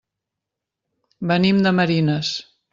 [1.33, 2.35] Venim de Marines.